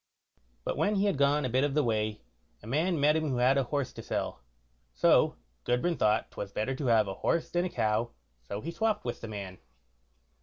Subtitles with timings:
[0.63, 2.23] But when he had gone a bit of the way,
[2.63, 4.41] a man met him who had a horse to sell,
[4.95, 8.09] so Gudbrand thought 'twas better to have a horse than a cow,
[8.41, 9.59] so he swopped with the man.